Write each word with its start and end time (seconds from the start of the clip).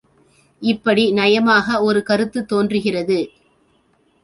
இப்படி 0.61 1.11
நயமாக 1.11 1.81
ஒரு 1.81 2.03
கருத்துத் 2.03 2.47
தோன்றுகிறது. 2.47 3.19